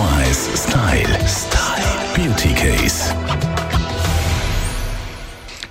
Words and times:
1 0.00 0.48
Style. 0.56 1.18
Style. 1.28 1.84
Beauty 2.16 2.52
Case. 2.54 3.14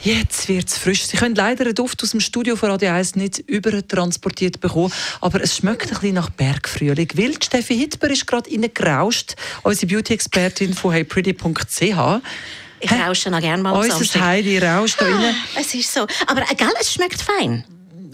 Jetzt 0.00 0.48
wird 0.48 0.68
es 0.68 0.78
frisch. 0.78 1.06
Sie 1.06 1.16
können 1.16 1.34
leider 1.36 1.64
den 1.64 1.74
Duft 1.74 2.02
aus 2.02 2.10
dem 2.10 2.20
Studio 2.20 2.56
von 2.56 2.70
Radio 2.70 2.90
1 2.90 3.14
nicht 3.16 3.38
übertransportiert 3.38 4.60
bekommen, 4.60 4.92
aber 5.20 5.40
es 5.42 5.56
schmeckt 5.56 5.84
ein 5.84 5.88
bisschen 5.90 6.14
nach 6.14 6.30
Bergfrühling. 6.30 7.08
Wild 7.14 7.44
Steffi 7.44 7.76
Hitber 7.76 8.10
ist 8.10 8.26
gerade 8.26 8.50
reingerauscht, 8.50 9.36
unsere 9.62 9.86
Beauty-Expertin 9.86 10.74
von 10.74 10.92
heypretty.ch. 10.92 11.80
Ich 12.80 12.92
rausche 12.92 13.30
noch 13.30 13.40
gerne 13.40 13.62
mal 13.62 13.72
am 13.72 13.78
Unser 13.80 13.92
Samstag. 13.98 14.22
Heidi 14.22 14.58
rauscht 14.58 15.00
da 15.00 15.04
rein. 15.04 15.14
Ah, 15.54 15.60
Es 15.60 15.74
ist 15.74 15.92
so. 15.92 16.06
Aber 16.26 16.42
äh, 16.42 16.54
gell, 16.56 16.68
es 16.80 16.92
schmeckt 16.92 17.20
fein. 17.20 17.64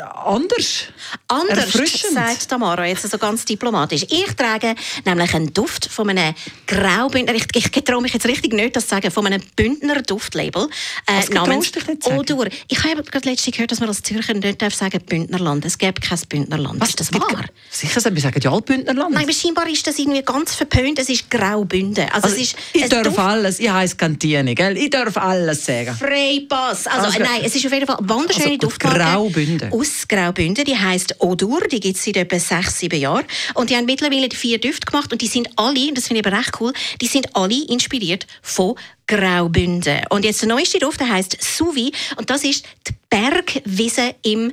Anders. 0.05 0.84
Anders, 1.29 1.59
Erfrischend. 1.75 2.12
sagt 2.14 2.48
Tamara, 2.48 2.86
jetzt 2.86 3.09
so 3.11 3.18
ganz 3.18 3.45
diplomatisch. 3.45 4.04
Ich 4.11 4.27
trage 4.36 4.75
nämlich 5.04 5.34
einen 5.34 5.53
Duft 5.53 5.86
von 5.91 6.09
einem 6.11 6.34
Graubündner, 6.66 7.34
ich, 7.34 7.46
ich 7.54 7.71
traue 7.85 8.03
mich 8.03 8.12
jetzt 8.12 8.26
richtig 8.26 8.53
nicht, 8.53 8.76
das 8.76 8.85
zu 8.85 8.90
sagen, 8.90 9.11
von 9.11 9.26
einem 9.26 9.43
Bündner 9.57 10.03
Duftlabel 10.03 10.68
äh, 11.07 11.18
Was 11.18 11.26
sagen? 11.26 12.18
Odur. 12.18 12.46
Ich 12.68 12.85
habe 12.85 13.03
gerade 13.03 13.29
letztens 13.31 13.54
gehört, 13.57 13.72
dass 13.72 13.81
man 13.81 13.89
als 13.89 14.03
Zürcher 14.03 14.35
nicht 14.35 14.61
darf 14.62 14.75
sagen 14.75 15.00
Bündnerland. 15.04 15.64
Es 15.64 15.79
gibt 15.79 16.00
kein 16.03 16.18
Bündnerland. 16.29 16.82
ist 16.82 17.00
das 17.00 17.12
wahr? 17.12 17.45
Sicher, 17.71 18.14
wir 18.14 18.23
sagen 18.23 18.40
ja 18.43 18.53
Altbündnerland. 18.53 19.14
Nein, 19.14 19.25
aber 19.25 19.32
scheinbar 19.32 19.68
ist 19.68 19.86
das 19.86 19.98
irgendwie 19.98 20.23
ganz 20.23 20.54
verpönt. 20.54 20.98
Es 20.98 21.09
ist 21.09 21.31
Graubünden. 21.31 22.09
Also, 22.11 22.25
also, 22.29 22.36
es 22.36 22.43
ist 22.43 22.57
ich 22.73 22.82
ein 22.84 22.90
darf 22.90 23.03
Duft- 23.04 23.18
alles, 23.18 23.59
ich 23.61 23.71
heiße 23.71 23.96
Cantini, 23.96 24.54
gell? 24.54 24.76
Ich 24.76 24.90
darf 24.90 25.17
alles 25.17 25.64
sagen. 25.64 25.95
Freipass. 25.95 26.86
Also, 26.86 27.07
Also- 27.07 27.18
nein, 27.21 27.40
es 27.45 27.54
ist 27.54 27.64
auf 27.67 27.73
jeden 27.73 27.86
Fall 27.86 27.98
wunderschöne 28.00 28.46
Also, 28.46 28.59
Duftmarke. 28.59 28.98
Graubünden. 28.98 29.73
Aus 29.73 29.93
Graubünden. 30.08 30.64
Die 30.64 30.76
heisst 30.76 31.21
Odur. 31.21 31.61
Die 31.71 31.80
gibt 31.80 31.96
es 31.96 32.05
seit 32.05 32.16
etwa 32.16 32.39
sechs, 32.39 32.78
sieben 32.78 33.00
Jahren. 33.00 33.25
Und 33.55 33.70
die 33.70 33.77
haben 33.77 33.86
mittlerweile 33.86 34.28
vier 34.30 34.58
Düfte 34.58 34.86
gemacht. 34.86 35.12
Und 35.12 35.22
die 35.22 35.27
sind 35.27 35.48
alle, 35.56 35.89
und 35.89 35.97
das 35.97 36.08
finde 36.08 36.20
ich 36.20 36.27
aber 36.27 36.39
recht 36.39 36.53
cool, 36.61 36.72
die 37.00 37.06
sind 37.06 37.34
alle 37.34 37.64
inspiriert 37.67 38.27
von 38.42 38.75
Graubünden. 39.06 40.00
Und 40.11 40.25
jetzt 40.25 40.42
der 40.42 40.48
neueste 40.48 40.78
Duft, 40.78 41.00
der 41.00 41.11
heisst 41.11 41.42
Suvi. 41.42 41.92
Und 42.17 42.31
das 42.31 42.45
ist 42.45 42.67
die 42.89 42.95
Bergwiese 43.09 44.15
im 44.22 44.53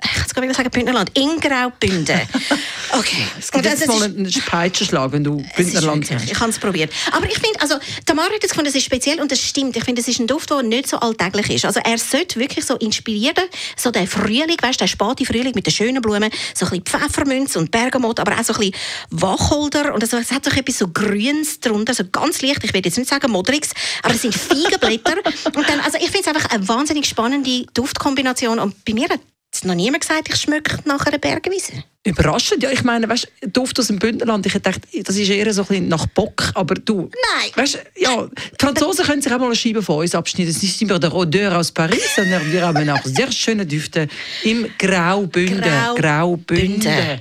ich 0.00 0.12
kann 0.12 0.24
es 0.26 0.34
gar 0.34 0.42
nicht 0.42 0.54
sagen, 0.54 0.70
Bündnerland. 0.70 1.10
In 1.18 1.40
Graubünden. 1.40 2.20
Okay. 2.92 3.26
Es 3.38 3.50
gibt 3.50 3.66
Und 3.66 3.70
jetzt 3.70 3.86
mal 3.86 4.02
einen 4.02 4.32
Peitschenschlag, 4.46 5.12
wenn 5.12 5.24
du 5.24 5.42
es 5.50 5.56
Bündnerland 5.56 6.06
sagst. 6.06 6.30
Ich 6.30 6.40
habe 6.40 6.50
es 6.50 6.58
probiert. 6.58 6.92
Aber 7.12 7.26
ich 7.26 7.38
finde, 7.38 7.60
also, 7.60 7.76
Tamara 8.06 8.26
hat 8.28 8.42
jetzt 8.42 8.50
gefunden, 8.50 8.68
es 8.68 8.74
ist 8.74 8.84
speziell 8.84 9.20
und 9.20 9.30
das 9.30 9.40
stimmt. 9.40 9.76
Ich 9.76 9.84
finde, 9.84 10.00
es 10.00 10.08
ist 10.08 10.20
ein 10.20 10.26
Duft, 10.26 10.50
der 10.50 10.62
nicht 10.62 10.88
so 10.88 10.98
alltäglich 10.98 11.50
ist. 11.50 11.64
Also 11.64 11.80
er 11.84 11.98
sollte 11.98 12.38
wirklich 12.38 12.64
so 12.64 12.76
inspirieren, 12.76 13.44
so 13.76 13.90
der 13.90 14.06
Frühling, 14.06 14.56
weißt 14.60 14.80
du, 14.80 14.84
der 14.84 14.88
späte 14.88 15.24
Frühling 15.24 15.52
mit 15.54 15.66
den 15.66 15.72
schönen 15.72 16.00
Blumen, 16.02 16.30
so 16.54 16.66
ein 16.66 16.82
bisschen 16.82 16.84
Pfefferminz 16.84 17.56
und 17.56 17.70
Bergamot, 17.70 18.20
aber 18.20 18.32
auch 18.38 18.44
so 18.44 18.54
ein 18.54 18.60
bisschen 18.60 18.74
Wacholder 19.10 19.94
und 19.94 20.02
also, 20.02 20.16
es 20.16 20.30
hat 20.30 20.44
so 20.44 20.50
etwas 20.50 20.78
so 20.78 20.88
Grünes 20.88 21.60
drunter, 21.60 21.94
so 21.94 22.04
ganz 22.10 22.42
leicht, 22.42 22.64
ich 22.64 22.72
will 22.72 22.82
jetzt 22.84 22.98
nicht 22.98 23.08
sagen 23.10 23.30
Modrix, 23.30 23.70
aber 24.02 24.14
es 24.14 24.22
sind 24.22 24.34
Feigenblätter. 24.38 25.16
und 25.54 25.68
dann, 25.68 25.80
also 25.80 25.98
ich 25.98 26.10
finde 26.10 26.20
es 26.20 26.26
einfach 26.28 26.50
eine 26.50 26.66
wahnsinnig 26.68 27.06
spannende 27.06 27.66
Duftkombination 27.74 28.58
und 28.58 28.84
bei 28.84 28.94
mir 28.94 29.08
hat 29.08 29.20
es 29.52 29.64
noch 29.64 29.74
niemand 29.74 30.02
gesagt, 30.02 30.28
ich 30.28 30.36
schmecke 30.36 30.78
nach 30.84 31.04
einer 31.06 31.18
Bergwiese. 31.18 31.84
Überraschend, 32.04 32.62
ja. 32.62 32.70
Ich 32.70 32.84
meine, 32.84 33.08
weißt, 33.08 33.28
Duft 33.52 33.78
aus 33.80 33.88
dem 33.88 33.98
Bündnerland, 33.98 34.46
ich 34.46 34.54
hätte 34.54 34.70
gedacht, 34.70 34.88
das 35.06 35.16
ist 35.16 35.28
eher 35.28 35.52
so 35.52 35.62
ein 35.62 35.68
bisschen 35.68 35.88
nach 35.88 36.06
Bock, 36.06 36.50
aber 36.54 36.74
du... 36.74 37.10
Nein. 37.10 37.50
Weißt, 37.54 37.78
ja, 37.96 38.26
die 38.26 38.56
Franzosen 38.58 39.04
können 39.04 39.22
sich 39.22 39.32
auch 39.32 39.38
mal 39.38 39.46
eine 39.46 39.56
Scheibe 39.56 39.82
von 39.82 40.00
uns 40.00 40.14
abschneiden. 40.14 40.50
Es 40.50 40.62
ist 40.62 40.80
nicht 40.80 40.88
mehr 40.88 40.98
der 40.98 41.14
Odeur 41.14 41.56
aus 41.56 41.72
Paris, 41.72 42.14
sondern 42.16 42.50
wir 42.50 42.66
haben 42.66 42.88
auch 42.90 43.04
sehr 43.04 43.30
schöne 43.32 43.66
Düfte 43.66 44.08
im 44.44 44.68
Graubünden. 44.78 45.60
Graubünden. 45.96 46.80
Graubünden. 46.80 47.20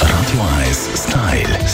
Radio 0.00 0.40
1 0.66 0.88
Style. 0.96 1.46
Style. 1.46 1.73